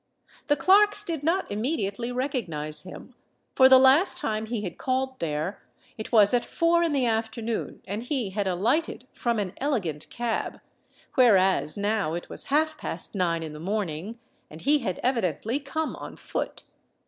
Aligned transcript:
The 0.47 0.55
clerks 0.55 1.03
did 1.05 1.21
not 1.21 1.51
immediately 1.51 2.11
recognise 2.11 2.81
him; 2.81 3.13
for 3.53 3.69
the 3.69 3.77
last 3.77 4.17
time 4.17 4.47
he 4.47 4.61
had 4.63 4.79
called 4.79 5.19
there, 5.19 5.61
it 5.95 6.11
was 6.11 6.33
at 6.33 6.43
four 6.43 6.81
in 6.81 6.91
the 6.91 7.05
afternoon 7.05 7.83
and 7.85 8.01
he 8.01 8.31
had 8.31 8.47
alighted 8.47 9.05
from 9.13 9.37
an 9.37 9.53
elegant 9.57 10.09
cab: 10.09 10.59
whereas 11.13 11.77
now 11.77 12.15
it 12.15 12.29
was 12.31 12.45
half 12.45 12.79
past 12.79 13.13
nine 13.13 13.43
in 13.43 13.53
the 13.53 13.59
morning, 13.59 14.17
and 14.49 14.61
he 14.63 14.79
had 14.79 14.99
evidently 15.03 15.59
come 15.59 15.95
on 15.95 16.15
foot. 16.15 16.63